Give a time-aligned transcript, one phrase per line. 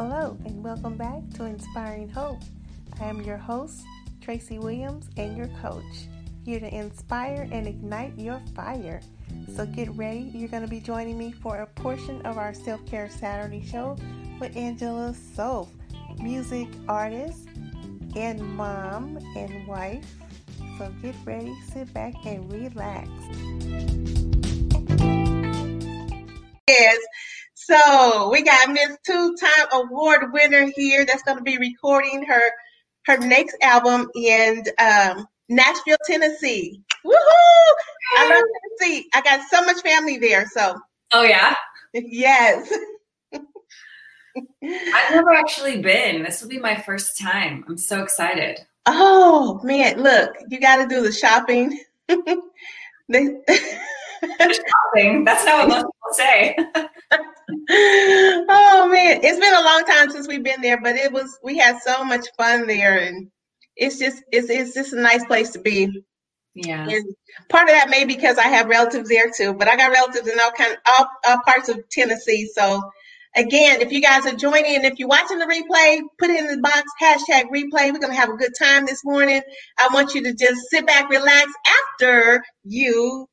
[0.00, 2.38] Hello, and welcome back to Inspiring Hope.
[3.00, 3.82] I am your host,
[4.20, 6.06] Tracy Williams, and your coach,
[6.44, 9.00] here to inspire and ignite your fire.
[9.56, 12.86] So get ready, you're going to be joining me for a portion of our Self
[12.86, 13.96] Care Saturday show
[14.38, 15.68] with Angela Soph,
[16.20, 17.48] music artist
[18.14, 20.14] and mom and wife.
[20.78, 23.08] So get ready, sit back, and relax.
[26.68, 26.98] Yes.
[27.68, 32.40] So we got Miss Two-Time Award winner here that's going to be recording her
[33.04, 36.82] her next album in um, Nashville, Tennessee.
[37.04, 37.72] Woohoo!
[38.16, 38.42] I love
[38.80, 39.06] Tennessee.
[39.14, 40.46] I got so much family there.
[40.48, 40.78] So.
[41.12, 41.54] Oh yeah.
[41.94, 42.72] Yes.
[43.32, 46.22] I've never actually been.
[46.22, 47.64] This will be my first time.
[47.66, 48.60] I'm so excited.
[48.86, 51.80] Oh man, look, you got to do the shopping.
[52.08, 52.18] they,
[54.30, 55.24] shopping.
[55.24, 56.56] That's not what most people say.
[57.70, 61.56] oh man, it's been a long time since we've been there, but it was we
[61.56, 63.30] had so much fun there, and
[63.76, 66.02] it's just it's it's just a nice place to be.
[66.54, 66.86] Yeah.
[66.88, 67.04] And
[67.48, 70.28] part of that may be because I have relatives there too, but I got relatives
[70.28, 72.50] in all kind all, all parts of Tennessee.
[72.52, 72.82] So
[73.34, 76.48] again, if you guys are joining and if you're watching the replay, put it in
[76.48, 77.92] the box hashtag replay.
[77.92, 79.40] We're gonna have a good time this morning.
[79.78, 81.50] I want you to just sit back, relax
[81.94, 83.26] after you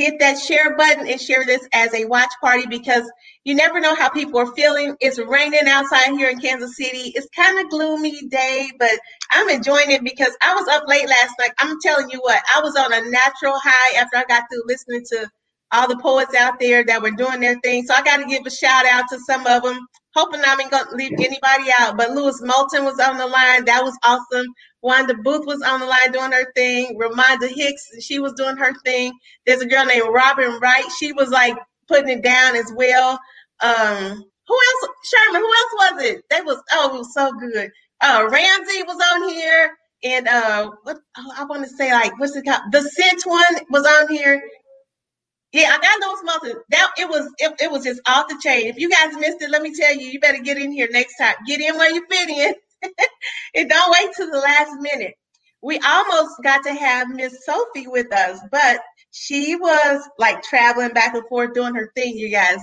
[0.00, 3.10] hit that share button and share this as a watch party because
[3.44, 4.96] you never know how people are feeling.
[5.00, 7.12] It's raining outside here in Kansas City.
[7.14, 8.92] It's kind of gloomy day, but
[9.32, 11.52] I'm enjoying it because I was up late last night.
[11.58, 15.04] I'm telling you what, I was on a natural high after I got through listening
[15.12, 15.28] to
[15.72, 17.84] all the poets out there that were doing their thing.
[17.86, 19.78] So I got to give a shout out to some of them.
[20.14, 23.64] Hoping I'm to leave anybody out, but Lewis Moulton was on the line.
[23.66, 24.46] That was awesome.
[24.82, 26.98] Wanda Booth was on the line doing her thing.
[26.98, 29.12] Ramonda Hicks, she was doing her thing.
[29.46, 30.84] There's a girl named Robin Wright.
[30.98, 33.20] She was like putting it down as well.
[33.62, 34.88] Um, who else?
[35.04, 35.42] Sherman.
[35.42, 36.24] Who else was it?
[36.28, 37.70] They was oh, it was so good.
[38.00, 42.34] Uh, Ramsey was on here, and uh, what oh, I want to say like what's
[42.34, 42.72] it called?
[42.72, 44.42] The Scent one was on here.
[45.52, 46.62] Yeah, I got those Moulton.
[46.70, 48.66] That it was it, it was just off the chain.
[48.66, 51.16] If you guys missed it, let me tell you, you better get in here next
[51.16, 51.34] time.
[51.46, 52.54] Get in where you fit in.
[53.54, 55.14] and don't wait till the last minute.
[55.62, 61.14] We almost got to have Miss Sophie with us, but she was like traveling back
[61.14, 62.58] and forth doing her thing, you guys.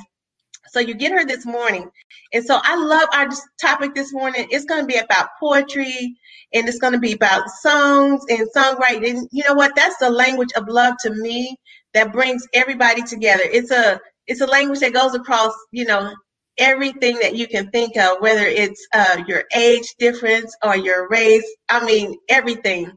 [0.69, 1.89] So you get her this morning.
[2.33, 3.27] And so I love our
[3.61, 4.47] topic this morning.
[4.49, 6.15] It's going to be about poetry
[6.53, 9.27] and it's going to be about songs and songwriting.
[9.31, 9.75] You know what?
[9.75, 11.57] That's the language of love to me
[11.97, 13.41] that brings everybody together.
[13.43, 16.13] It's a it's a language that goes across, you know,
[16.57, 21.45] everything that you can think of, whether it's uh, your age difference or your race.
[21.69, 22.91] I mean, everything,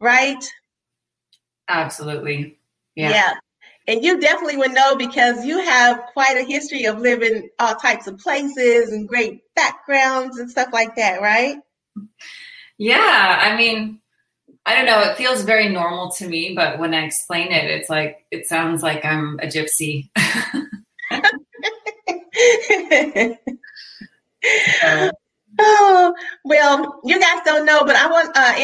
[0.00, 0.42] right?
[1.68, 2.58] Absolutely.
[2.94, 3.10] Yeah.
[3.10, 3.34] Yeah.
[3.88, 8.06] And you definitely would know because you have quite a history of living all types
[8.06, 11.58] of places and great backgrounds and stuff like that, right?
[12.78, 13.38] Yeah.
[13.42, 14.00] I mean,
[14.66, 15.00] I don't know.
[15.00, 18.82] It feels very normal to me, but when I explain it, it's like, it sounds
[18.82, 20.10] like I'm a gypsy.
[25.60, 28.54] oh well, you guys don't know, but I want uh,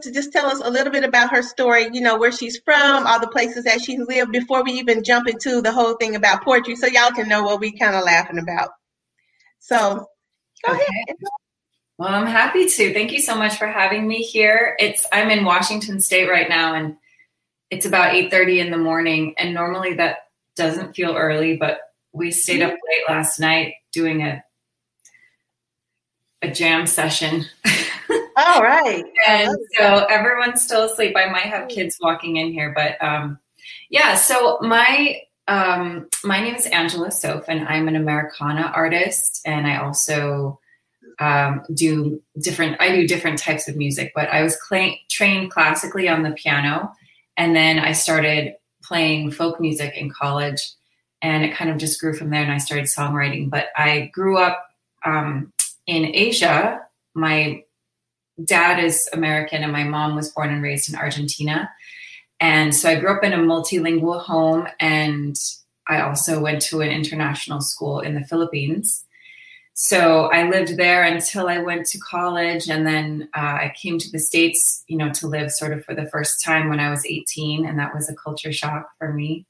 [0.00, 1.88] to just tell us a little bit about her story.
[1.92, 5.28] You know where she's from, all the places that she's lived before we even jump
[5.28, 8.38] into the whole thing about poetry, so y'all can know what we kind of laughing
[8.38, 8.70] about.
[9.60, 10.06] So,
[10.66, 10.82] go okay.
[11.06, 11.16] ahead.
[11.98, 12.92] Well, I'm happy to.
[12.92, 14.76] Thank you so much for having me here.
[14.78, 16.96] It's I'm in Washington State right now, and
[17.70, 19.34] it's about 8:30 in the morning.
[19.38, 21.80] And normally that doesn't feel early, but
[22.12, 24.42] we stayed up late last night doing a
[26.42, 27.44] a jam session.
[28.36, 29.04] All right.
[29.28, 31.14] and so everyone's still asleep.
[31.16, 33.38] I might have kids walking in here, but um,
[33.90, 34.14] yeah.
[34.16, 39.76] So my um, my name is Angela Soph, and I'm an Americana artist, and I
[39.76, 40.58] also
[41.22, 42.80] um, do different.
[42.80, 46.92] I do different types of music, but I was cl- trained classically on the piano,
[47.36, 50.60] and then I started playing folk music in college
[51.22, 53.48] and it kind of just grew from there and i started songwriting.
[53.48, 54.66] But i grew up
[55.04, 55.52] um,
[55.86, 56.80] in asia.
[57.14, 57.62] My
[58.44, 61.70] dad is american and my mom was born and raised in argentina.
[62.40, 65.36] And so i grew up in a multilingual home and
[65.88, 69.04] i also went to an international school in the philippines
[69.74, 74.10] so i lived there until i went to college and then uh, i came to
[74.10, 77.06] the states you know to live sort of for the first time when i was
[77.06, 79.46] 18 and that was a culture shock for me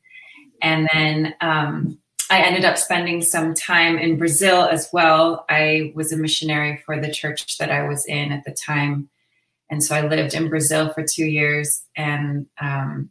[0.62, 1.98] and then um,
[2.32, 5.44] I ended up spending some time in Brazil as well.
[5.50, 9.10] I was a missionary for the church that I was in at the time.
[9.68, 13.10] And so I lived in Brazil for two years and, um,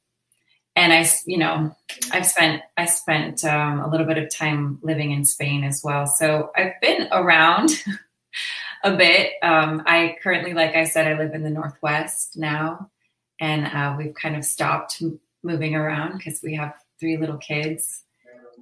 [0.81, 1.75] and I, you know,
[2.11, 6.07] I've spent, I spent um, a little bit of time living in Spain as well.
[6.07, 7.69] So I've been around
[8.83, 9.33] a bit.
[9.43, 12.89] Um, I currently, like I said, I live in the Northwest now,
[13.39, 15.03] and uh, we've kind of stopped
[15.43, 18.01] moving around because we have three little kids.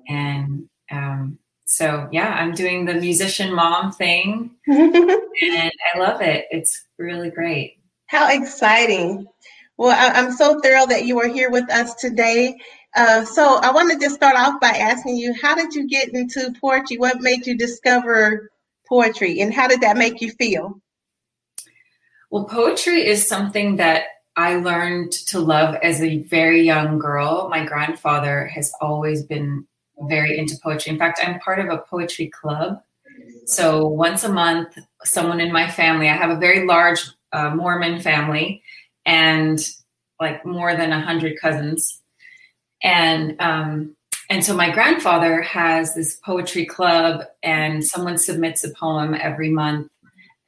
[0.09, 6.47] And um, so, yeah, I'm doing the musician mom thing, and I love it.
[6.51, 7.77] It's really great.
[8.07, 9.25] How exciting!
[9.79, 12.57] Well, I, am so thrilled that you are here with us today.
[12.97, 16.13] Uh, so, I want to just start off by asking you, how did you get
[16.13, 16.97] into poetry?
[16.97, 18.51] What made you discover
[18.89, 20.81] poetry, and how did that make you feel?
[22.29, 24.03] Well, poetry is something that
[24.35, 27.47] I learned to love as a very young girl.
[27.47, 29.65] My grandfather has always been
[30.09, 30.91] very into poetry.
[30.91, 32.81] In fact, I'm part of a poetry club.
[33.45, 36.99] So once a month, someone in my family, I have a very large
[37.31, 38.61] uh, Mormon family
[39.05, 39.59] and
[40.19, 42.01] like more than a hundred cousins.
[42.83, 43.95] And, um,
[44.29, 49.89] and so my grandfather has this poetry club and someone submits a poem every month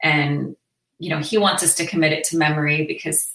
[0.02, 0.56] and
[0.98, 3.34] you know he wants us to commit it to memory because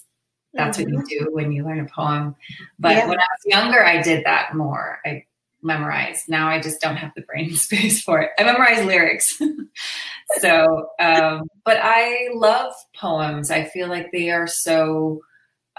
[0.54, 0.94] that's mm-hmm.
[0.94, 2.34] what you do when you learn a poem.
[2.78, 3.08] But yeah.
[3.08, 5.00] when I was younger, I did that more.
[5.04, 5.24] I
[5.62, 6.28] memorized.
[6.28, 8.30] Now I just don't have the brain space for it.
[8.38, 9.40] I memorize lyrics.
[10.38, 13.50] so, um, but I love poems.
[13.50, 15.22] I feel like they are so.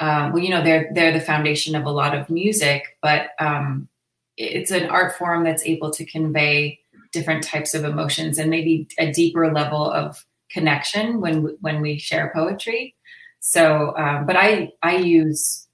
[0.01, 3.89] Um, well, you know, they're they're the foundation of a lot of music, but um,
[4.37, 6.79] it's an art form that's able to convey
[7.11, 12.31] different types of emotions and maybe a deeper level of connection when when we share
[12.33, 12.95] poetry.
[13.41, 15.67] So, um, but I I use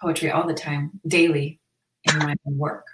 [0.00, 1.60] poetry all the time, daily,
[2.04, 2.86] in my work.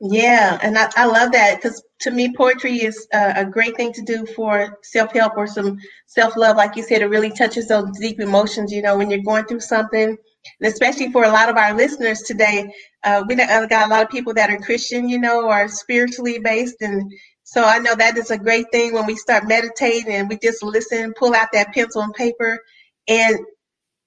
[0.00, 3.92] Yeah, and I, I love that because to me, poetry is a, a great thing
[3.94, 6.56] to do for self help or some self love.
[6.56, 8.70] Like you said, it really touches those deep emotions.
[8.72, 12.20] You know, when you're going through something, and especially for a lot of our listeners
[12.20, 12.72] today,
[13.02, 16.76] uh, we got a lot of people that are Christian, you know, or spiritually based,
[16.80, 17.10] and
[17.42, 20.62] so I know that is a great thing when we start meditating and we just
[20.62, 22.60] listen, pull out that pencil and paper,
[23.08, 23.36] and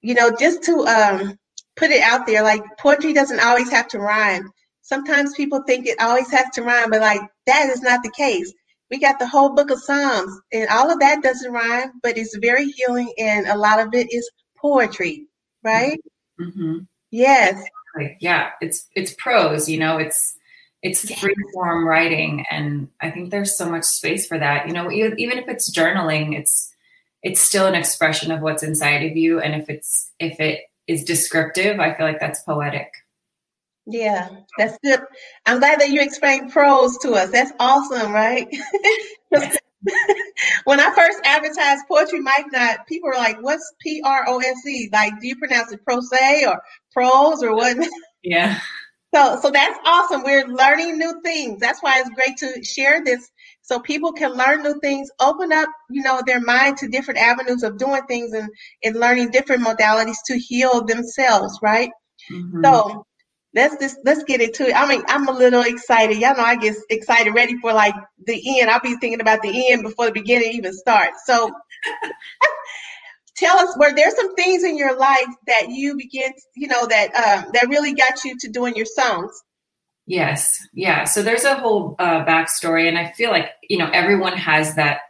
[0.00, 1.38] you know, just to um,
[1.76, 4.50] put it out there, like poetry doesn't always have to rhyme.
[4.82, 8.52] Sometimes people think it always has to rhyme, but like that is not the case.
[8.90, 12.36] We got the whole book of Psalms, and all of that doesn't rhyme, but it's
[12.36, 15.26] very healing, and a lot of it is poetry,
[15.62, 15.98] right?
[16.38, 16.78] Mm-hmm.
[17.10, 17.64] Yes.
[18.20, 19.68] Yeah, it's it's prose.
[19.68, 20.36] You know, it's
[20.82, 24.66] it's free form writing, and I think there's so much space for that.
[24.66, 26.72] You know, even if it's journaling, it's
[27.22, 31.04] it's still an expression of what's inside of you and if it's if it is
[31.04, 32.92] descriptive i feel like that's poetic
[33.86, 35.00] yeah that's good.
[35.46, 37.30] I'm glad that you explained prose to us.
[37.30, 38.48] That's awesome right?
[40.64, 45.36] When i first advertised poetry might not people were like what's p-r-o-s-e like do you
[45.36, 46.08] pronounce it prose
[46.46, 46.62] or
[46.92, 47.76] prose or what?
[48.24, 48.60] Yeah.
[49.12, 50.22] So so that's awesome.
[50.22, 51.58] We're learning new things.
[51.58, 53.28] That's why it's great to share this
[53.62, 57.62] so people can learn new things, open up, you know, their mind to different avenues
[57.62, 58.48] of doing things and,
[58.84, 61.90] and learning different modalities to heal themselves, right?
[62.30, 62.64] Mm-hmm.
[62.64, 63.06] So
[63.54, 64.74] let's just let's get into it.
[64.74, 66.18] I mean, I'm a little excited.
[66.18, 67.94] Y'all know I get excited, ready for like
[68.24, 68.70] the end.
[68.70, 71.24] I'll be thinking about the end before the beginning even starts.
[71.26, 71.50] So
[73.36, 77.06] tell us were there some things in your life that you begin you know that
[77.14, 79.42] um, that really got you to doing your songs
[80.06, 81.04] Yes, yeah.
[81.04, 85.00] So there's a whole uh, backstory, and I feel like you know everyone has that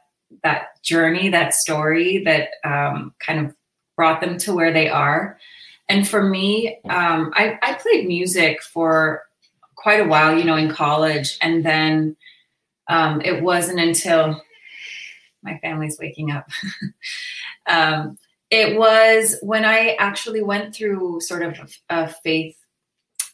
[0.42, 3.54] that journey, that story that um, kind of
[3.96, 5.38] brought them to where they are.
[5.92, 9.24] And for me, um, I, I played music for
[9.74, 12.16] quite a while, you know, in college, and then
[12.88, 14.42] um, it wasn't until
[15.42, 16.48] my family's waking up.
[17.66, 18.16] um,
[18.48, 21.58] it was when I actually went through sort of
[21.90, 22.56] a, a faith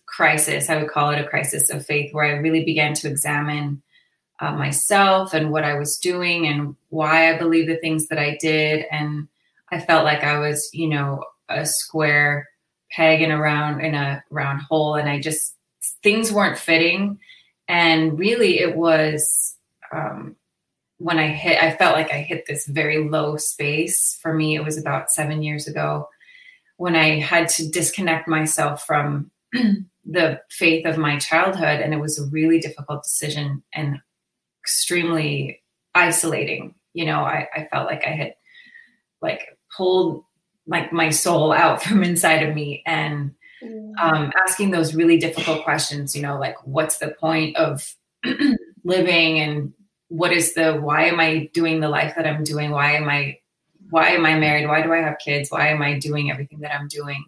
[0.06, 0.68] crisis.
[0.68, 3.82] I would call it a crisis of faith, where I really began to examine
[4.40, 8.36] uh, myself and what I was doing and why I believe the things that I
[8.40, 8.84] did.
[8.90, 9.28] And
[9.70, 12.48] I felt like I was, you know, a square
[12.90, 15.56] peg in a round in a round hole, and I just
[16.02, 17.18] things weren't fitting.
[17.68, 19.56] And really, it was
[19.92, 20.36] um,
[20.98, 21.62] when I hit.
[21.62, 24.18] I felt like I hit this very low space.
[24.22, 26.08] For me, it was about seven years ago
[26.78, 29.30] when I had to disconnect myself from
[30.08, 33.98] the faith of my childhood and it was a really difficult decision and
[34.64, 35.60] extremely
[35.94, 38.34] isolating you know i, I felt like i had
[39.20, 39.42] like
[39.76, 40.24] pulled
[40.68, 43.92] like my soul out from inside of me and mm.
[44.00, 47.94] um, asking those really difficult questions you know like what's the point of
[48.84, 49.72] living and
[50.08, 53.36] what is the why am i doing the life that i'm doing why am i
[53.90, 56.74] why am i married why do i have kids why am i doing everything that
[56.74, 57.24] i'm doing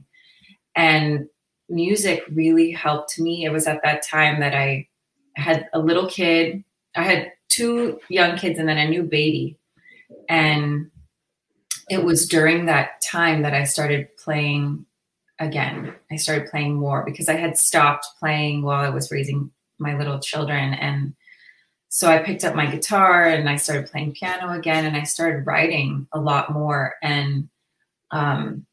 [0.76, 1.26] and
[1.70, 3.44] music really helped me.
[3.44, 4.88] It was at that time that I
[5.36, 6.64] had a little kid.
[6.96, 9.56] I had two young kids and then a new baby.
[10.28, 10.90] And
[11.90, 14.86] it was during that time that I started playing
[15.40, 15.92] again.
[16.10, 20.20] I started playing more because I had stopped playing while I was raising my little
[20.20, 20.72] children.
[20.74, 21.14] And
[21.88, 25.46] so I picked up my guitar and I started playing piano again and I started
[25.46, 26.94] writing a lot more.
[27.02, 27.48] And
[28.12, 28.66] um,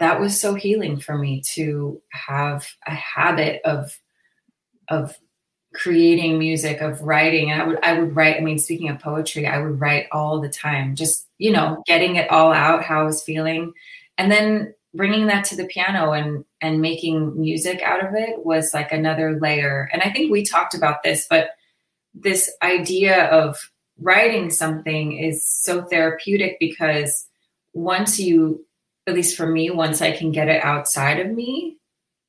[0.00, 3.96] that was so healing for me to have a habit of
[4.88, 5.16] of
[5.76, 7.50] creating music of writing.
[7.50, 10.40] And i would i would write i mean speaking of poetry i would write all
[10.40, 13.72] the time just you know getting it all out how i was feeling.
[14.18, 18.72] And then bringing that to the piano and and making music out of it was
[18.72, 19.88] like another layer.
[19.92, 21.50] And i think we talked about this but
[22.14, 27.26] this idea of writing something is so therapeutic because
[27.72, 28.64] once you
[29.06, 31.76] at least for me once i can get it outside of me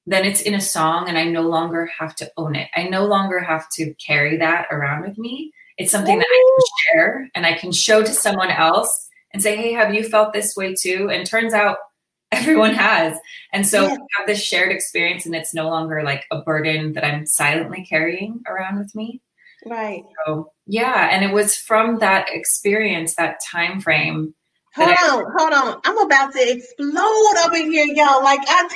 [0.08, 2.70] then it's in a song and I no longer have to own it.
[2.76, 5.52] I no longer have to carry that around with me.
[5.78, 6.20] It's something Ooh.
[6.20, 9.94] that I can share and I can show to someone else and say, Hey, have
[9.94, 11.10] you felt this way too?
[11.12, 11.78] And turns out
[12.32, 13.18] everyone has.
[13.52, 13.98] And so yeah.
[14.18, 18.42] have this shared experience and it's no longer like a burden that I'm silently carrying
[18.48, 19.22] around with me.
[19.66, 20.04] Right.
[20.26, 21.10] So yeah.
[21.12, 24.34] And it was from that experience, that time frame.
[24.76, 25.82] Hold on, I- hold on.
[25.84, 28.24] I'm about to explode over here, y'all.
[28.24, 28.70] Like I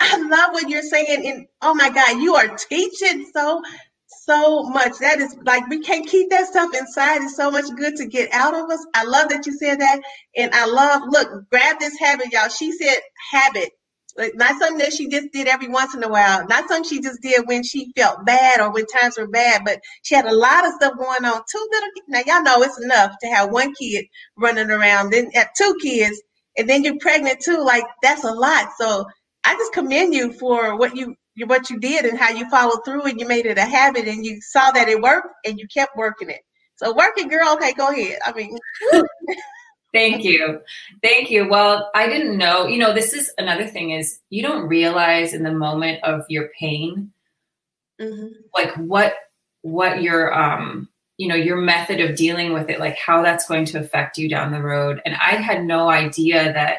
[0.00, 1.26] I love what you're saying.
[1.26, 3.62] And oh my God, you are teaching so,
[4.06, 4.98] so much.
[4.98, 7.22] That is like, we can't keep that stuff inside.
[7.22, 8.84] It's so much good to get out of us.
[8.94, 10.00] I love that you said that.
[10.36, 12.48] And I love, look, grab this habit, y'all.
[12.48, 12.98] She said
[13.32, 13.70] habit.
[14.16, 17.00] Like not something that she just did every once in a while, not something she
[17.00, 20.34] just did when she felt bad or when times were bad, but she had a
[20.34, 21.40] lot of stuff going on.
[21.52, 22.06] Two little kids.
[22.08, 26.20] now y'all know it's enough to have one kid running around, then have two kids,
[26.56, 27.62] and then you're pregnant too.
[27.62, 28.70] Like that's a lot.
[28.80, 29.06] So
[29.48, 33.04] I just commend you for what you what you did and how you followed through
[33.04, 35.96] and you made it a habit and you saw that it worked and you kept
[35.96, 36.40] working it.
[36.76, 38.18] So working girl, okay, go ahead.
[38.24, 38.56] I mean
[39.94, 40.60] Thank you.
[41.02, 41.48] Thank you.
[41.48, 45.44] Well, I didn't know, you know, this is another thing is you don't realize in
[45.44, 47.10] the moment of your pain
[48.00, 48.28] mm-hmm.
[48.56, 49.14] like what
[49.62, 53.64] what your um you know your method of dealing with it like how that's going
[53.64, 56.78] to affect you down the road and i had no idea that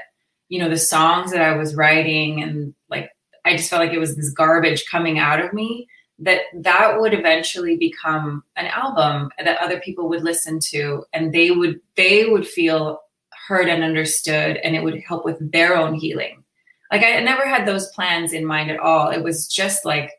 [0.50, 3.10] you know the songs that i was writing and like
[3.46, 5.88] i just felt like it was this garbage coming out of me
[6.20, 11.51] that that would eventually become an album that other people would listen to and they
[11.51, 13.00] would they would feel
[13.48, 16.44] heard and understood and it would help with their own healing.
[16.91, 19.10] Like i never had those plans in mind at all.
[19.10, 20.12] It was just like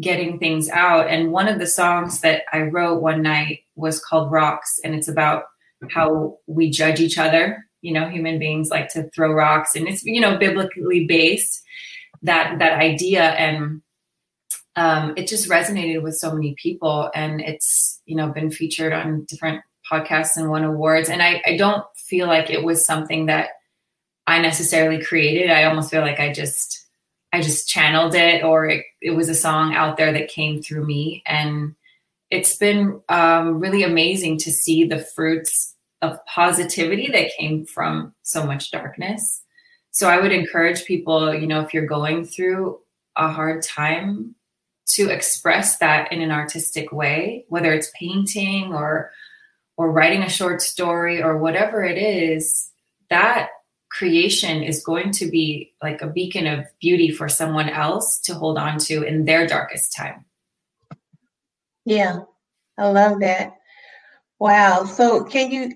[0.00, 1.08] getting things out.
[1.08, 5.08] And one of the songs that i wrote one night was called rocks and it's
[5.08, 5.44] about
[5.90, 9.74] how we judge each other you know human beings like to throw rocks.
[9.74, 11.62] And it's you know biblically based
[12.22, 13.22] that that idea.
[13.22, 13.82] And
[14.76, 17.10] um, it just resonated with so many people.
[17.14, 21.08] And it's you know been featured on different podcasts and won awards.
[21.08, 23.50] And I, I don't feel like it was something that
[24.26, 25.50] i necessarily created.
[25.50, 26.86] I almost feel like i just
[27.32, 30.84] i just channeled it or it, it was a song out there that came through
[30.84, 31.22] me.
[31.26, 31.74] And
[32.30, 38.44] it's been um, really amazing to see the fruits of positivity that came from so
[38.44, 39.42] much darkness.
[39.90, 42.78] So I would encourage people, you know, if you're going through
[43.16, 44.36] a hard time,
[44.88, 49.10] to express that in an artistic way, whether it's painting or
[49.76, 52.70] or writing a short story or whatever it is,
[53.10, 53.50] that
[53.90, 58.58] creation is going to be like a beacon of beauty for someone else to hold
[58.58, 60.24] on to in their darkest time.
[61.84, 62.20] Yeah,
[62.76, 63.54] I love that.
[64.40, 64.84] Wow.
[64.84, 65.72] So, can you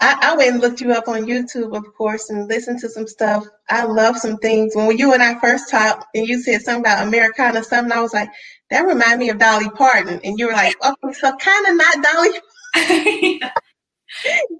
[0.00, 3.06] I, I went and looked you up on YouTube, of course, and listened to some
[3.06, 3.46] stuff.
[3.68, 4.74] I love some things.
[4.76, 8.14] When you and I first talked, and you said something about Americana, something, I was
[8.14, 8.30] like,
[8.70, 10.20] that reminded me of Dolly Parton.
[10.24, 13.40] And you were like, okay, so kind of not Dolly.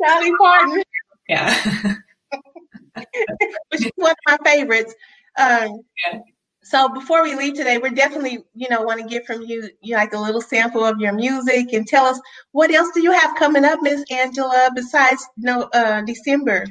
[0.07, 0.83] Dolly Parton.
[1.29, 1.95] Yeah.
[3.71, 4.95] Which is one of my favorites.
[5.39, 6.21] Um, yeah.
[6.69, 9.95] So before we leave today, we're definitely, you know, want to get from you, you
[9.95, 12.21] like a little sample of your music and tell us
[12.51, 16.67] what else do you have coming up, Miss Angela, besides you know, uh, December?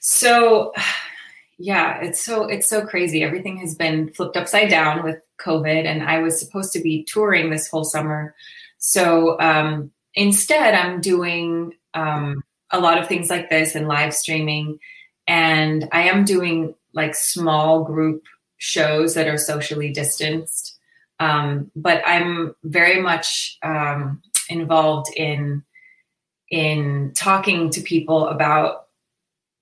[0.00, 0.72] So
[1.58, 3.22] yeah, it's so it's so crazy.
[3.22, 7.50] Everything has been flipped upside down with COVID, and I was supposed to be touring
[7.50, 8.34] this whole summer.
[8.78, 14.80] So um, instead, I'm doing um, a lot of things like this and live streaming,
[15.28, 18.24] and I am doing like small group
[18.58, 20.78] shows that are socially distanced.
[21.18, 25.64] Um, but I'm very much um, involved in
[26.50, 28.88] in talking to people about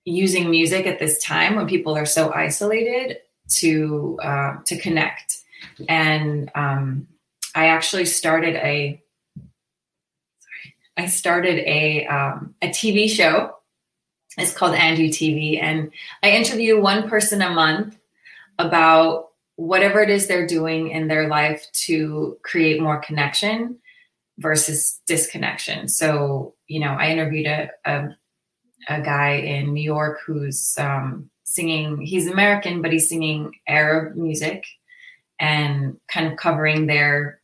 [0.03, 5.39] using music at this time when people are so isolated to uh, to connect.
[5.87, 7.07] And um,
[7.55, 9.01] I actually started a
[10.97, 13.55] I started a um, a TV show.
[14.37, 15.91] It's called Angie TV, and
[16.23, 17.97] I interview one person a month
[18.57, 23.77] about whatever it is they're doing in their life to create more connection
[24.37, 25.87] versus disconnection.
[25.87, 28.15] So, you know, I interviewed a, a,
[28.87, 34.65] a guy in New York who's um, singing, he's American, but he's singing Arab music
[35.39, 37.41] and kind of covering their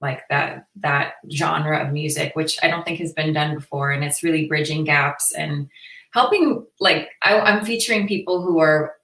[0.00, 4.04] like that that genre of music which i don't think has been done before and
[4.04, 5.68] it's really bridging gaps and
[6.12, 8.94] helping like I, i'm featuring people who are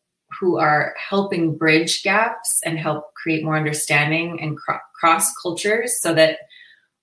[0.40, 6.14] who are helping bridge gaps and help create more understanding and cro- cross cultures so
[6.14, 6.38] that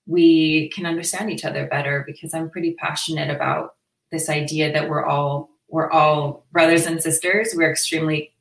[0.06, 3.74] we can understand each other better because I'm pretty passionate about
[4.12, 8.32] this idea that we're all we're all brothers and sisters we're extremely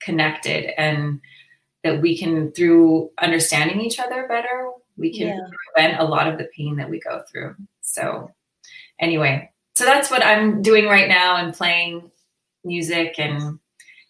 [0.00, 1.20] connected and
[1.84, 5.46] that we can through understanding each other better we can yeah.
[5.74, 8.28] prevent a lot of the pain that we go through so
[8.98, 12.10] anyway so that's what i'm doing right now and playing
[12.64, 13.58] music and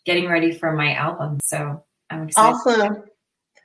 [0.05, 1.39] getting ready for my album.
[1.43, 2.55] So I'm excited.
[2.55, 3.05] Awesome.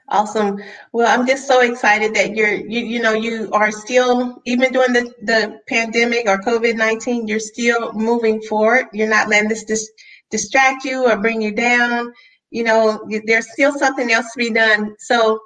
[0.10, 0.60] Awesome.
[0.94, 4.94] Well, I'm just so excited that you're you you know you are still even during
[4.94, 8.86] the the pandemic or COVID-19, you're still moving forward.
[8.94, 9.92] You're not letting this dis-
[10.32, 12.13] distract you or bring you down.
[12.51, 14.96] You know, there's still something else to be done.
[15.00, 15.42] So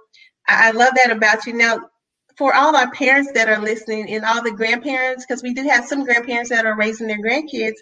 [0.48, 1.54] I, I love that about you.
[1.54, 1.80] Now,
[2.42, 5.86] for all our parents that are listening and all the grandparents, because we do have
[5.86, 7.76] some grandparents that are raising their grandkids,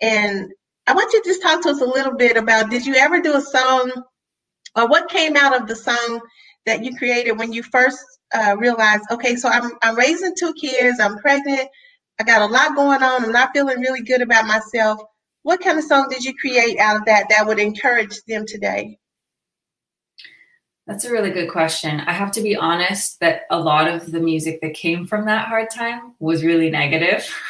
[0.00, 0.50] and
[0.88, 3.20] I want you to just talk to us a little bit about did you ever
[3.20, 3.92] do a song
[4.74, 6.22] or what came out of the song
[6.66, 8.00] that you created when you first
[8.34, 11.68] uh, realized, okay, so I'm, I'm raising two kids, I'm pregnant,
[12.18, 15.00] I got a lot going on, I'm not feeling really good about myself.
[15.44, 18.98] What kind of song did you create out of that that would encourage them today?
[20.86, 22.00] That's a really good question.
[22.00, 25.48] I have to be honest that a lot of the music that came from that
[25.48, 27.28] hard time was really negative.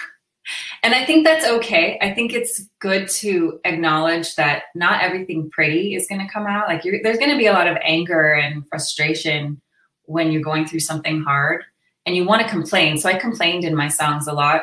[0.83, 1.99] And I think that's okay.
[2.01, 6.67] I think it's good to acknowledge that not everything pretty is going to come out.
[6.67, 9.61] Like there's going to be a lot of anger and frustration
[10.05, 11.63] when you're going through something hard
[12.07, 12.99] and you want to complain.
[12.99, 14.63] So I complained in my songs a lot.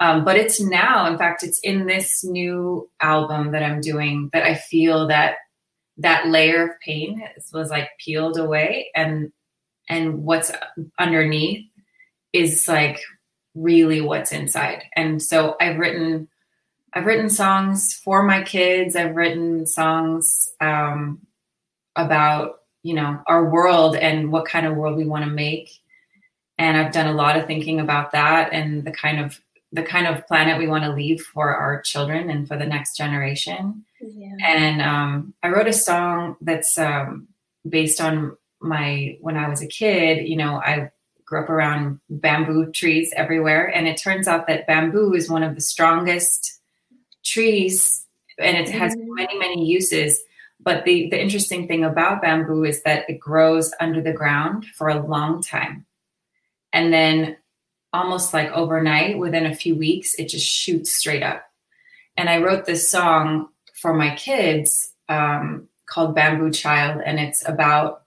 [0.00, 4.42] Um, but it's now, in fact, it's in this new album that I'm doing that
[4.42, 5.36] I feel that
[6.02, 9.32] that layer of pain was like peeled away and
[9.88, 10.52] and what's
[10.98, 11.66] underneath
[12.32, 13.00] is like
[13.54, 14.84] really what's inside.
[14.96, 16.28] And so I've written
[16.94, 18.96] I've written songs for my kids.
[18.96, 21.26] I've written songs um,
[21.96, 25.70] about you know our world and what kind of world we want to make.
[26.58, 29.40] And I've done a lot of thinking about that and the kind of
[29.72, 32.96] the kind of planet we want to leave for our children and for the next
[32.96, 33.84] generation.
[34.02, 34.36] Yeah.
[34.44, 37.28] And um, I wrote a song that's um,
[37.68, 40.28] based on my when I was a kid.
[40.28, 40.90] You know, I
[41.32, 43.64] grew up around bamboo trees everywhere.
[43.66, 46.60] And it turns out that bamboo is one of the strongest
[47.24, 48.04] trees
[48.38, 49.14] and it has mm-hmm.
[49.14, 50.22] many, many uses.
[50.60, 54.90] But the, the interesting thing about bamboo is that it grows under the ground for
[54.90, 55.86] a long time.
[56.70, 57.38] And then
[57.94, 61.44] almost like overnight, within a few weeks, it just shoots straight up.
[62.14, 67.02] And I wrote this song for my kids um, called Bamboo Child.
[67.04, 68.04] And it's about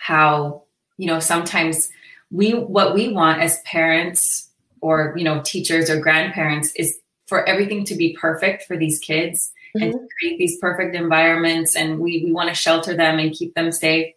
[0.00, 0.64] how,
[0.96, 1.88] you know, sometimes
[2.30, 7.84] we what we want as parents or you know teachers or grandparents is for everything
[7.84, 9.84] to be perfect for these kids mm-hmm.
[9.84, 13.54] and to create these perfect environments and we, we want to shelter them and keep
[13.54, 14.12] them safe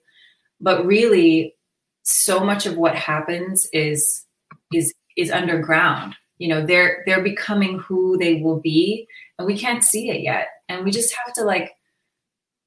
[0.62, 1.56] but really
[2.04, 4.26] so much of what happens is
[4.72, 9.84] is is underground you know they're they're becoming who they will be and we can't
[9.84, 11.72] see it yet and we just have to like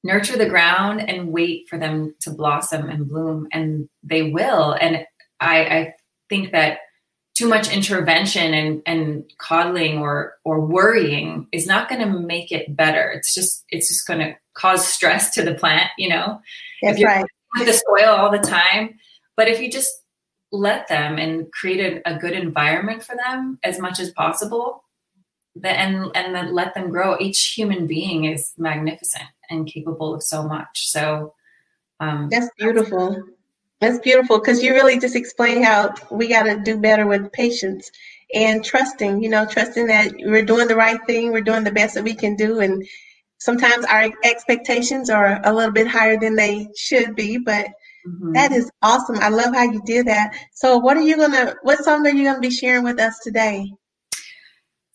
[0.03, 5.05] nurture the ground and wait for them to blossom and bloom and they will and
[5.39, 5.93] I, I
[6.29, 6.79] think that
[7.37, 12.75] too much intervention and, and coddling or or worrying is not going to make it
[12.75, 13.11] better.
[13.11, 15.91] It's just it's just going to cause stress to the plant.
[15.99, 16.41] You know,
[16.81, 17.25] That's if you're right.
[17.59, 18.97] with the soil all the time.
[19.35, 19.91] But if you just
[20.51, 24.83] let them and create a, a good environment for them as much as possible,
[25.63, 27.17] and and then let them grow.
[27.19, 30.87] Each human being is magnificent and capable of so much.
[30.87, 31.33] So
[31.99, 33.23] um, that's beautiful.
[33.79, 37.91] That's beautiful because you really just explain how we got to do better with patience
[38.33, 41.95] and trusting, you know, trusting that we're doing the right thing, we're doing the best
[41.95, 42.59] that we can do.
[42.59, 42.85] And
[43.37, 47.67] sometimes our expectations are a little bit higher than they should be, but
[48.07, 48.33] mm-hmm.
[48.33, 49.17] that is awesome.
[49.19, 50.35] I love how you did that.
[50.53, 52.99] So, what are you going to, what song are you going to be sharing with
[52.99, 53.71] us today?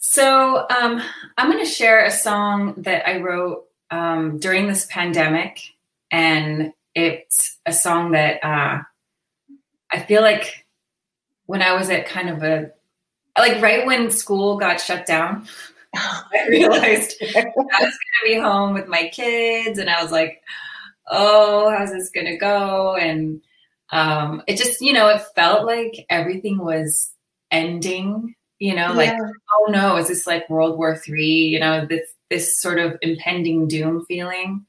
[0.05, 1.01] So, um,
[1.39, 5.61] I'm going to share a song that I wrote um, during this pandemic.
[6.11, 8.83] And it's a song that uh,
[9.93, 10.67] I feel like
[11.47, 12.73] when I was at kind of a
[13.39, 15.47] like right when school got shut down,
[15.95, 20.43] I realized I was going to be home with my kids, and I was like,
[21.07, 23.41] "Oh, how's this going to go?" And
[23.91, 27.13] um, it just, you know, it felt like everything was
[27.53, 28.35] ending.
[28.63, 29.13] You know, like,
[29.57, 31.45] oh no, is this like World War Three?
[31.47, 34.65] You know, this this sort of impending doom feeling,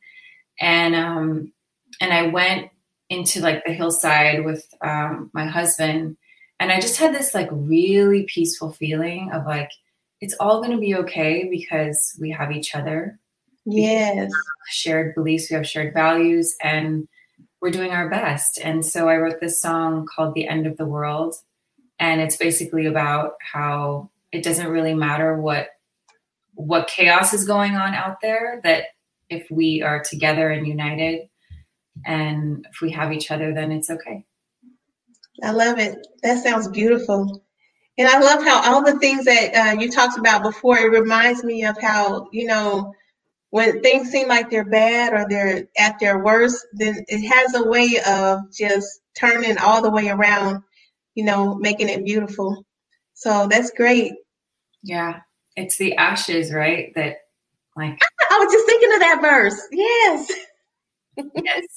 [0.60, 1.54] and um,
[2.02, 2.70] and I went
[3.10, 6.18] into like the hillside with um, my husband
[6.60, 9.70] and i just had this like really peaceful feeling of like
[10.24, 13.20] it's all going to be okay because we have each other.
[13.66, 14.32] Yes.
[14.70, 17.10] shared beliefs we have shared values and
[17.62, 18.58] we're doing our best.
[18.64, 21.36] And so i wrote this song called the end of the world
[22.04, 25.68] and it's basically about how it doesn't really matter what
[26.56, 28.84] what chaos is going on out there that
[29.30, 31.28] if we are together and united
[32.06, 34.24] and if we have each other then it's okay
[35.42, 36.06] I love it.
[36.22, 37.44] That sounds beautiful.
[37.98, 41.44] And I love how all the things that uh, you talked about before, it reminds
[41.44, 42.94] me of how, you know,
[43.52, 47.68] when things seem like they're bad or they're at their worst, then it has a
[47.68, 50.64] way of just turning all the way around,
[51.16, 52.66] you know, making it beautiful.
[53.14, 54.14] So that's great.
[54.82, 55.22] Yeah.
[55.56, 56.94] It's the ashes, right?
[56.96, 57.18] That
[57.76, 58.00] like
[58.32, 59.68] I was just thinking of that verse.
[59.72, 60.32] Yes.
[61.36, 61.66] yes.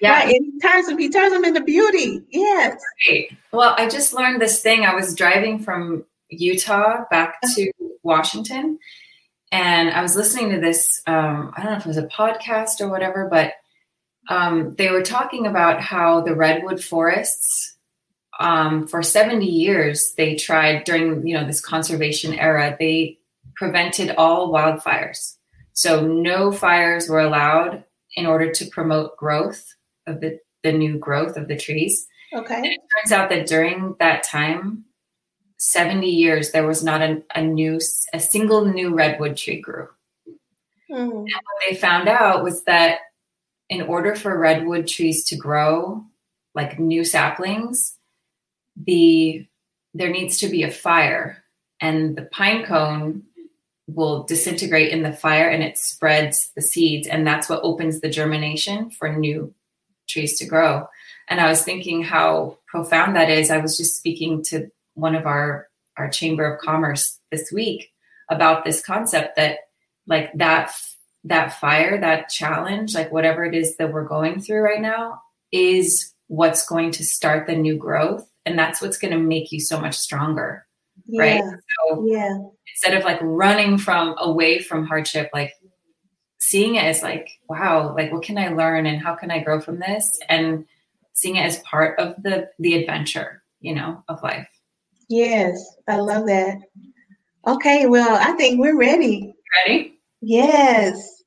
[0.00, 0.12] Yeah.
[0.12, 0.28] Right.
[0.28, 2.22] He turns them, he turns them into beauty.
[2.30, 2.80] Yes.
[3.08, 3.28] Right.
[3.52, 4.84] Well, I just learned this thing.
[4.84, 7.54] I was driving from Utah back uh-huh.
[7.56, 7.72] to
[8.04, 8.78] Washington
[9.50, 12.80] and I was listening to this, um, I don't know if it was a podcast
[12.80, 13.54] or whatever, but
[14.28, 17.76] um, they were talking about how the redwood forests
[18.38, 23.18] um, for 70 years they tried during you know this conservation era they
[23.56, 25.34] prevented all wildfires
[25.78, 27.84] so no fires were allowed
[28.16, 29.76] in order to promote growth
[30.08, 32.08] of the, the new growth of the trees.
[32.34, 32.56] Okay.
[32.56, 34.86] And it turns out that during that time,
[35.58, 37.78] 70 years, there was not a, a new,
[38.12, 39.86] a single new redwood tree grew.
[40.90, 41.10] Mm.
[41.10, 42.98] And what they found out was that
[43.68, 46.04] in order for redwood trees to grow,
[46.56, 47.97] like new saplings,
[48.86, 49.46] the
[49.94, 51.42] there needs to be a fire,
[51.80, 53.22] and the pine cone
[53.88, 58.10] will disintegrate in the fire and it spreads the seeds and that's what opens the
[58.10, 59.52] germination for new
[60.06, 60.86] trees to grow.
[61.28, 63.50] And i was thinking how profound that is.
[63.50, 67.90] I was just speaking to one of our our chamber of commerce this week
[68.30, 69.58] about this concept that
[70.06, 70.70] like that
[71.24, 76.14] that fire that challenge like whatever it is that we're going through right now is
[76.28, 79.80] what's going to start the new growth and that's what's going to make you so
[79.80, 80.66] much stronger
[81.06, 81.20] yeah.
[81.20, 82.38] right so yeah
[82.78, 85.52] instead of like running from away from hardship, like
[86.38, 89.60] seeing it as like, wow, like what can I learn and how can I grow
[89.60, 90.20] from this?
[90.28, 90.64] And
[91.12, 94.48] seeing it as part of the the adventure, you know, of life.
[95.08, 96.58] Yes, I love that.
[97.48, 99.34] Okay, well, I think we're ready.
[99.66, 99.98] Ready?
[100.20, 101.17] Yes.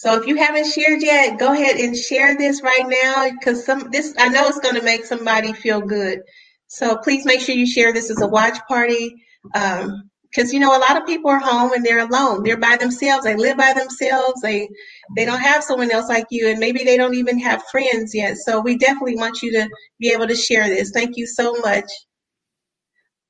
[0.00, 3.90] So if you haven't shared yet, go ahead and share this right now because some
[3.90, 6.22] this I know it's going to make somebody feel good.
[6.68, 9.22] So please make sure you share this as a watch party.
[9.54, 12.44] Um, because you know a lot of people are home and they're alone.
[12.44, 13.24] They're by themselves.
[13.24, 14.40] They live by themselves.
[14.40, 14.70] They
[15.16, 18.38] they don't have someone else like you and maybe they don't even have friends yet.
[18.38, 20.92] So we definitely want you to be able to share this.
[20.92, 21.84] Thank you so much.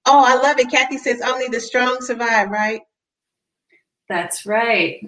[0.07, 0.71] Oh i love it.
[0.71, 2.83] Kathy says only the strong survive right?
[4.09, 5.01] That's right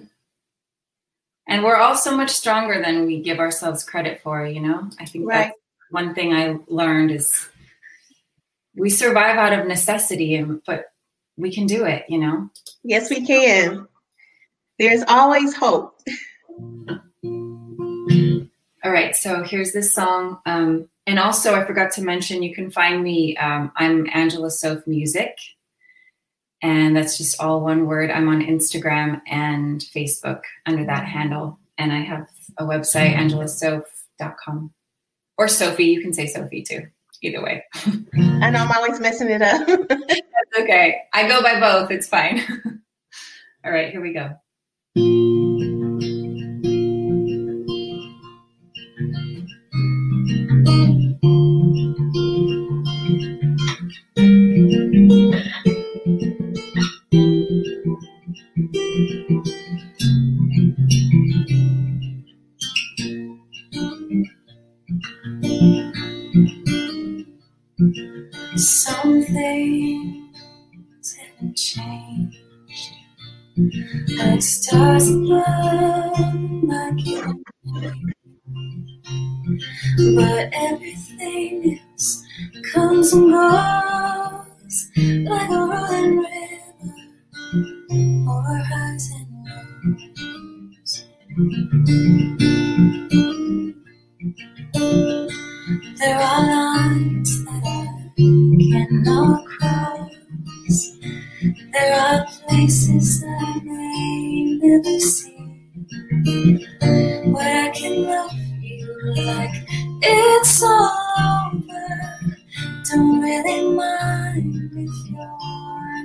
[1.47, 5.05] and we're all so much stronger than we give ourselves credit for you know i
[5.05, 5.45] think right.
[5.45, 5.57] that's
[5.91, 7.47] one thing i learned is
[8.75, 10.93] we survive out of necessity and but
[11.37, 12.49] we can do it, you know?
[12.83, 13.87] Yes, we can.
[14.79, 15.99] There's always hope.
[17.23, 20.39] All right, so here's this song.
[20.45, 23.35] Um, and also, I forgot to mention, you can find me.
[23.37, 25.37] Um, I'm Angela Soph Music,
[26.63, 28.09] and that's just all one word.
[28.09, 31.17] I'm on Instagram and Facebook under that mm-hmm.
[31.17, 33.37] handle, and I have a website, mm-hmm.
[33.37, 34.73] angelasoph.com,
[35.37, 35.85] or Sophie.
[35.85, 36.87] You can say Sophie too.
[37.21, 37.63] Either way.
[38.41, 39.65] I know I'm always messing it up.
[40.59, 41.03] okay.
[41.13, 41.89] I go by both.
[41.89, 42.41] It's fine.
[43.65, 45.32] All right, here we go.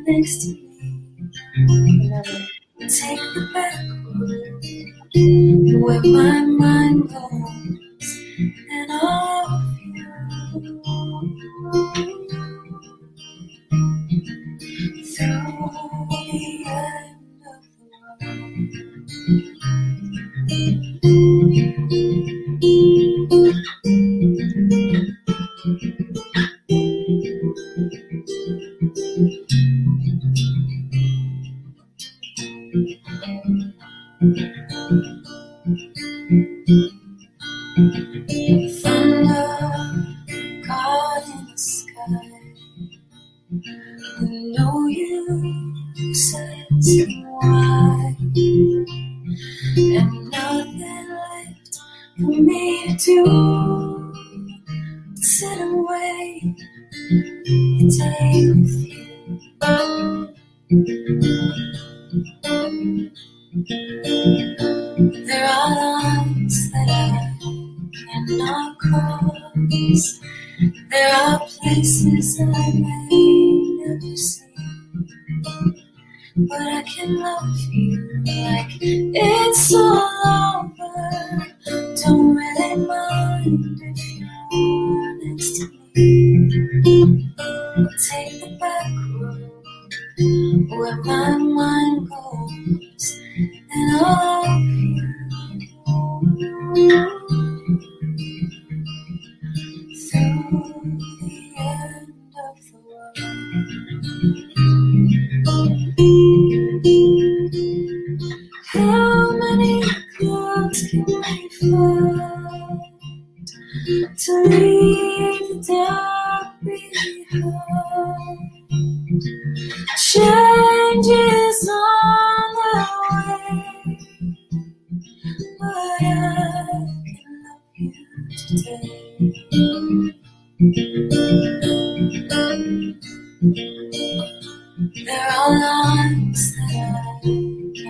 [0.09, 2.11] Next to me.
[2.81, 3.75] Take the back
[4.15, 7.11] road where my mind
[68.29, 70.21] cannot cross.
[70.91, 74.45] There are places I may never see.
[76.37, 80.18] But I can love you like it's all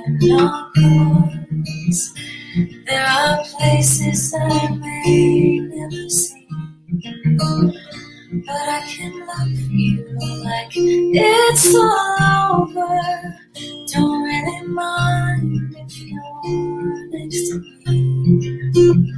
[0.09, 2.14] Cannot cross.
[2.87, 6.49] There are places I may never see.
[8.47, 13.38] But I can love you like it's all over.
[13.92, 19.12] Don't really mind if you're next to me.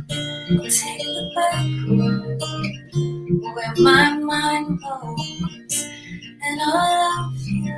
[0.69, 2.43] Take the back road
[3.55, 5.85] where my mind goes,
[6.43, 7.75] and I'll love you.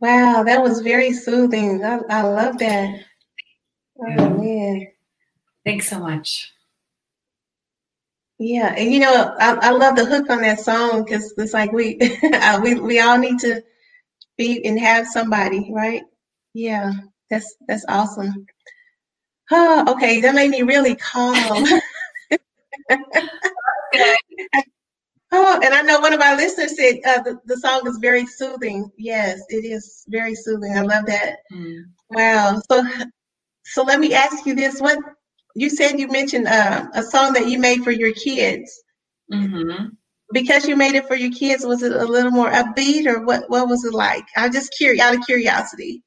[0.00, 1.84] Wow, that was very soothing.
[1.84, 3.04] I, I love that.
[4.02, 4.28] Oh Yeah.
[4.28, 4.86] man.
[5.64, 6.52] Thanks so much.
[8.38, 11.70] Yeah, and you know, I, I love the hook on that song because it's like
[11.72, 11.98] we
[12.62, 13.62] we we all need to
[14.36, 16.02] be and have somebody, right?
[16.54, 16.92] Yeah,
[17.30, 18.46] that's that's awesome.
[19.50, 21.64] Oh, okay, that made me really calm.
[25.34, 28.26] Oh, and I know one of our listeners said uh, the, the song is very
[28.26, 28.90] soothing.
[28.98, 30.76] Yes, it is very soothing.
[30.76, 31.36] I love that.
[31.50, 31.84] Mm.
[32.10, 32.60] Wow.
[32.70, 32.84] So,
[33.64, 34.98] so let me ask you this: What
[35.54, 38.82] you said you mentioned uh, a song that you made for your kids.
[39.30, 39.86] hmm
[40.32, 43.48] Because you made it for your kids, was it a little more upbeat, or what?
[43.48, 44.24] What was it like?
[44.36, 46.02] I'm just curious, out of curiosity.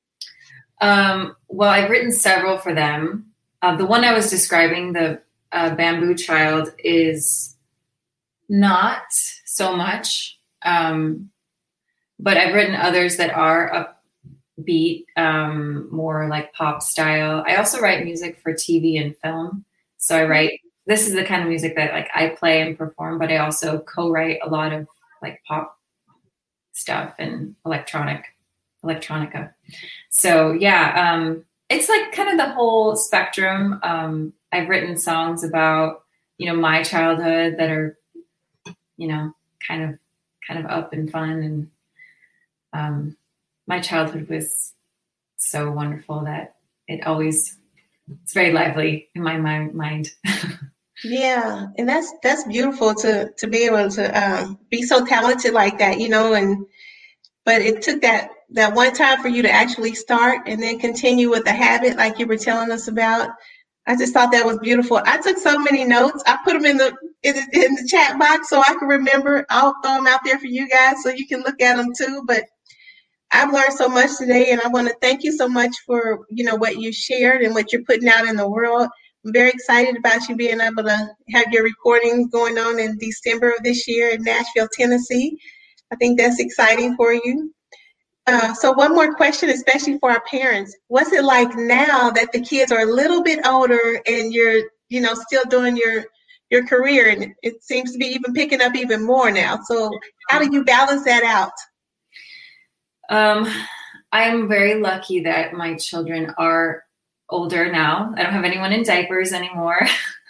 [0.81, 3.27] Um, well, I've written several for them.
[3.61, 7.55] Uh, the one I was describing, the uh, Bamboo Child, is
[8.49, 9.03] not
[9.45, 11.29] so much, um,
[12.19, 13.94] but I've written others that are
[14.59, 17.43] upbeat, um, more like pop style.
[17.47, 19.65] I also write music for TV and film.
[19.97, 20.61] So I write.
[20.87, 23.79] This is the kind of music that like I play and perform, but I also
[23.79, 24.87] co-write a lot of
[25.23, 25.79] like pop
[26.73, 28.25] stuff and electronic
[28.83, 29.51] electronica.
[30.11, 33.79] So yeah, um, it's like kind of the whole spectrum.
[33.81, 36.05] Um, I've written songs about
[36.37, 37.97] you know, my childhood that are,
[38.97, 39.33] you know,
[39.65, 39.99] kind of
[40.47, 41.71] kind of up and fun and
[42.73, 43.17] um,
[43.67, 44.73] my childhood was
[45.37, 46.55] so wonderful that
[46.87, 47.57] it always
[48.23, 50.11] it's very lively in my mind.
[51.03, 55.79] yeah, and that's that's beautiful to to be able to um, be so talented like
[55.79, 56.33] that, you know.
[56.33, 56.65] And
[57.45, 61.29] but it took that that one time for you to actually start and then continue
[61.29, 63.29] with the habit, like you were telling us about.
[63.87, 64.99] I just thought that was beautiful.
[65.05, 66.23] I took so many notes.
[66.25, 69.45] I put them in the in the, in the chat box so I can remember.
[69.49, 72.23] I'll throw them out there for you guys so you can look at them too.
[72.25, 72.45] But
[73.35, 76.45] I've learned so much today, and I want to thank you so much for you
[76.45, 78.87] know what you shared and what you're putting out in the world.
[79.25, 83.51] I'm very excited about you being able to have your recordings going on in December
[83.51, 85.37] of this year in Nashville, Tennessee.
[85.91, 87.53] I think that's exciting for you.
[88.25, 90.75] Uh, so one more question, especially for our parents.
[90.87, 95.01] What's it like now that the kids are a little bit older and you're, you
[95.01, 96.05] know, still doing your
[96.51, 99.59] your career and it seems to be even picking up even more now.
[99.65, 99.91] So
[100.29, 101.51] how do you balance that out?
[103.09, 103.47] Um,
[104.11, 106.83] I'm very lucky that my children are
[107.29, 108.13] older now.
[108.15, 109.79] I don't have anyone in diapers anymore.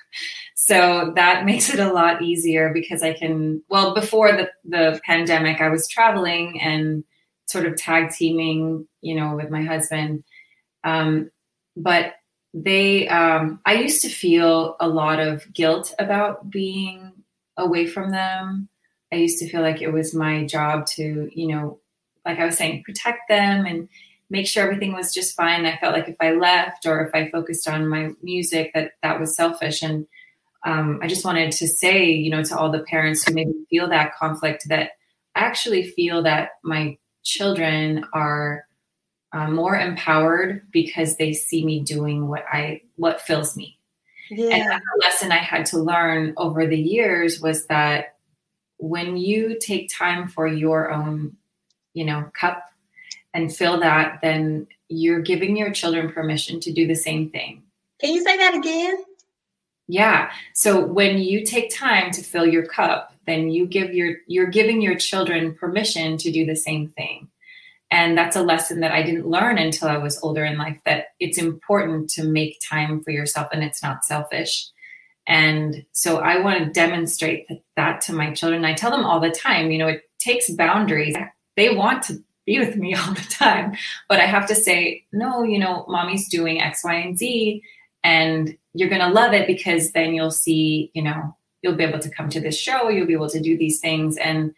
[0.55, 5.61] so that makes it a lot easier because I can, well, before the, the pandemic,
[5.61, 7.03] I was traveling and
[7.47, 10.23] sort of tag teaming, you know, with my husband.
[10.83, 11.29] Um,
[11.77, 12.13] but
[12.53, 17.11] they, um, I used to feel a lot of guilt about being
[17.57, 18.69] away from them.
[19.11, 21.79] I used to feel like it was my job to, you know,
[22.25, 23.87] like I was saying, protect them and
[24.29, 25.65] make sure everything was just fine.
[25.65, 29.19] I felt like if I left or if I focused on my music, that that
[29.19, 29.81] was selfish.
[29.81, 30.07] And
[30.65, 33.87] um, I just wanted to say, you know, to all the parents who maybe feel
[33.89, 34.91] that conflict, that
[35.35, 38.65] I actually feel that my children are
[39.31, 43.77] uh, more empowered because they see me doing what I what fills me.
[44.31, 44.55] Yeah.
[44.55, 48.15] And the lesson I had to learn over the years was that
[48.77, 51.35] when you take time for your own
[51.95, 52.63] you know, cup
[53.33, 57.63] and fill that, then you're giving your children permission to do the same thing.
[57.99, 59.03] Can you say that again?
[59.87, 60.31] Yeah.
[60.53, 64.81] So when you take time to fill your cup, then you give your you're giving
[64.81, 67.27] your children permission to do the same thing.
[67.91, 71.07] And that's a lesson that I didn't learn until I was older in life that
[71.19, 74.67] it's important to make time for yourself and it's not selfish.
[75.27, 78.65] And so I want to demonstrate that, that to my children.
[78.65, 81.15] I tell them all the time, you know, it takes boundaries
[81.55, 83.75] they want to be with me all the time.
[84.07, 87.61] But I have to say, no, you know, mommy's doing X, Y, and Z.
[88.03, 91.99] And you're going to love it because then you'll see, you know, you'll be able
[91.99, 94.17] to come to this show, you'll be able to do these things.
[94.17, 94.53] And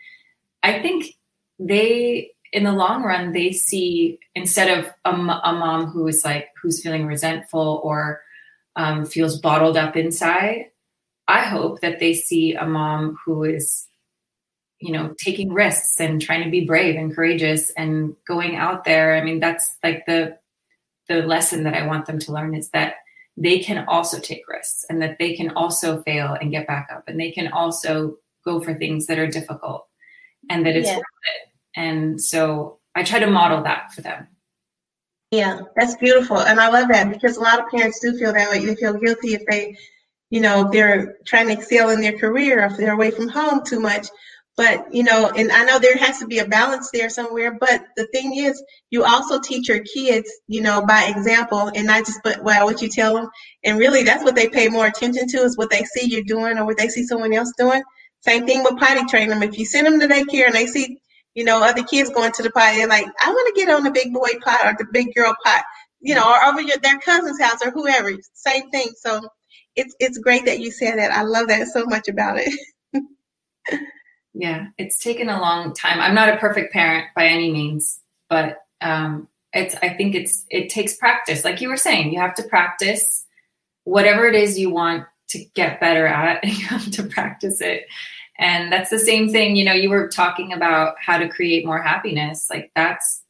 [0.64, 1.16] I think
[1.58, 6.50] they, in the long run, they see instead of a, a mom who is like,
[6.62, 8.22] who's feeling resentful or
[8.76, 10.66] um, feels bottled up inside,
[11.30, 13.88] I hope that they see a mom who is
[14.80, 19.16] you know taking risks and trying to be brave and courageous and going out there.
[19.16, 20.38] I mean that's like the
[21.08, 22.96] the lesson that i want them to learn is that
[23.36, 27.04] they can also take risks and that they can also fail and get back up
[27.08, 29.86] and they can also go for things that are difficult
[30.50, 30.96] and that it's yeah.
[30.96, 31.50] worth it.
[31.76, 34.28] And so i try to model that for them.
[35.32, 36.40] Yeah that's beautiful.
[36.40, 38.66] And i love that because a lot of parents do feel that way.
[38.66, 39.78] They feel guilty if they
[40.30, 43.62] you know they're trying to excel in their career or if they're away from home
[43.64, 44.08] too much
[44.58, 47.58] but, you know, and I know there has to be a balance there somewhere.
[47.60, 52.06] But the thing is, you also teach your kids, you know, by example and not
[52.08, 53.30] just but well what you tell them.
[53.64, 56.58] And really that's what they pay more attention to is what they see you doing
[56.58, 57.84] or what they see someone else doing.
[58.22, 59.44] Same thing with potty training them.
[59.44, 61.00] If you send them to daycare and they see,
[61.36, 63.84] you know, other kids going to the potty, they're like, I want to get on
[63.84, 65.64] the big boy pot or the big girl pot,
[66.02, 68.12] you know, or over your, their cousin's house or whoever.
[68.34, 68.90] Same thing.
[68.98, 69.22] So
[69.76, 71.12] it's it's great that you said that.
[71.12, 72.52] I love that so much about it.
[74.40, 76.00] yeah it's taken a long time.
[76.00, 80.70] I'm not a perfect parent by any means but um, it's i think it's it
[80.70, 81.44] takes practice.
[81.44, 83.26] Like you were saying you have to practice
[83.84, 86.44] whatever it is you want to get better at.
[86.46, 87.86] You have to practice it.
[88.40, 91.82] And that's the same thing you know you were talking about how to create more
[91.82, 92.48] happiness.
[92.50, 93.24] Like that's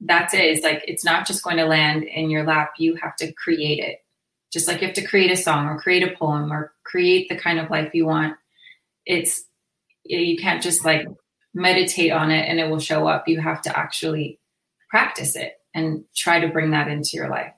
[0.00, 0.44] that's it.
[0.44, 2.74] It's like it's not just going to land in your lap.
[2.78, 3.98] You have to create it.
[4.52, 7.36] Just like you have to create a song or create a poem or create the
[7.36, 8.36] kind of life you want.
[9.04, 9.44] It's
[10.08, 11.06] you can't just like
[11.54, 13.28] meditate on it and it will show up.
[13.28, 14.40] You have to actually
[14.90, 17.52] practice it and try to bring that into your life.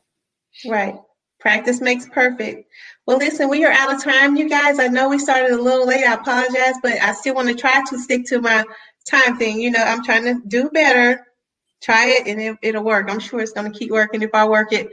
[0.67, 0.97] Right.
[1.39, 2.69] Practice makes perfect.
[3.07, 4.79] Well, listen, we are out of time, you guys.
[4.79, 6.05] I know we started a little late.
[6.05, 8.65] I apologize, but I still want to try to stick to my
[9.09, 9.59] time thing.
[9.59, 11.27] You know, I'm trying to do better.
[11.83, 13.11] Try it and it, it'll work.
[13.11, 14.91] I'm sure it's going to keep working if I work it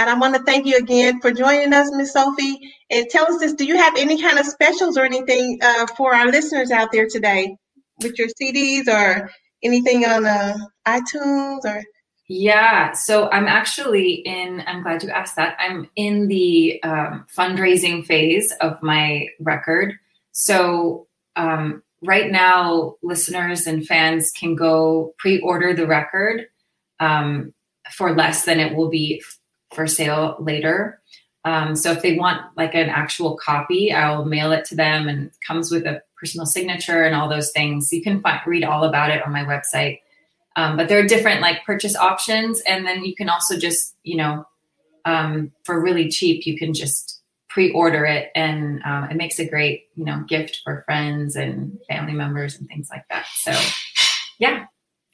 [0.00, 2.58] And I want to thank you again for joining us, Miss Sophie.
[2.88, 6.14] And tell us this: Do you have any kind of specials or anything uh, for
[6.14, 7.54] our listeners out there today
[8.02, 9.30] with your CDs or
[9.62, 10.56] anything on uh,
[10.88, 11.84] iTunes or?
[12.28, 15.56] Yeah, so I'm actually in, I'm glad you asked that.
[15.58, 19.92] I'm in the um, fundraising phase of my record.
[20.32, 26.46] So um, right now, listeners and fans can go pre order the record
[27.00, 27.52] um,
[27.92, 29.22] for less than it will be
[29.72, 31.00] for sale later.
[31.44, 35.28] Um, so if they want like an actual copy, I'll mail it to them and
[35.28, 37.92] it comes with a personal signature and all those things.
[37.92, 40.00] You can find, read all about it on my website.
[40.56, 44.16] Um, but there are different like purchase options, and then you can also just you
[44.16, 44.44] know
[45.04, 49.84] um, for really cheap you can just pre-order it, and um, it makes a great
[49.94, 53.26] you know gift for friends and family members and things like that.
[53.36, 53.52] So
[54.38, 54.66] yeah,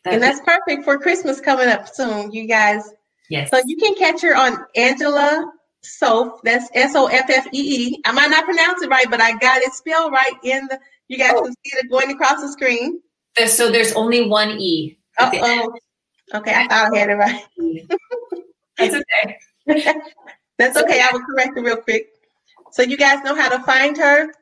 [0.05, 2.83] and that's perfect for Christmas coming up soon, you guys.
[3.31, 3.51] Yes.
[3.51, 5.53] So you can catch her on Angela
[5.83, 6.41] Soffe.
[6.43, 8.03] That's S O F F E E.
[8.05, 10.79] I might not pronounce it right, but I got it spelled right in the.
[11.09, 11.45] You guys oh.
[11.45, 13.01] can see it going across the screen.
[13.47, 14.99] So there's only one E.
[15.18, 15.29] Oh,
[16.35, 16.55] okay.
[16.55, 17.45] I thought I had it right.
[18.79, 19.39] That's okay.
[20.59, 21.01] That's okay.
[21.01, 22.09] I will correct it real quick.
[22.72, 24.33] So you guys know how to find her.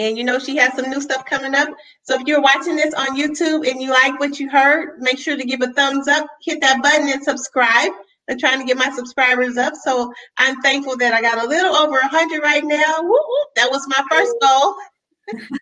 [0.00, 1.68] And you know she has some new stuff coming up.
[2.02, 5.36] So if you're watching this on YouTube and you like what you heard, make sure
[5.36, 7.92] to give a thumbs up, hit that button and subscribe.
[8.28, 9.74] I'm trying to get my subscribers up.
[9.76, 13.02] So I'm thankful that I got a little over 100 right now.
[13.02, 13.18] Woo.
[13.56, 14.74] That was my first goal.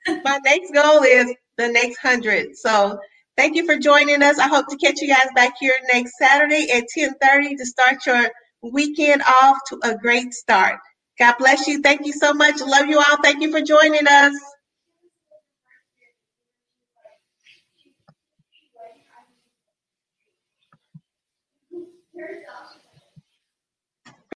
[0.25, 2.57] my next goal is the next 100.
[2.57, 2.99] So
[3.39, 4.41] Thank you for joining us.
[4.41, 8.29] I hope to catch you guys back here next Saturday at 10:30 to start your
[8.63, 10.81] weekend off to a great start.
[11.19, 11.83] God bless you.
[11.83, 12.61] Thank you so much.
[12.61, 13.19] Love you all.
[13.23, 14.35] Thank you for joining us.